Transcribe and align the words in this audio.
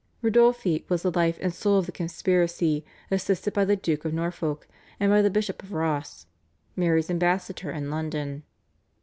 Ridolfi 0.23 0.83
was 0.89 1.03
the 1.03 1.11
life 1.11 1.37
and 1.41 1.53
soul 1.53 1.77
of 1.77 1.85
the 1.85 1.91
conspiracy, 1.91 2.83
assisted 3.11 3.53
by 3.53 3.65
the 3.65 3.75
Duke 3.75 4.03
of 4.03 4.15
Norfolk 4.15 4.67
and 4.99 5.11
by 5.11 5.21
the 5.21 5.29
Bishop 5.29 5.61
of 5.61 5.73
Ross, 5.73 6.25
Mary's 6.75 7.11
ambassador 7.11 7.69
in 7.69 7.91
London. 7.91 8.41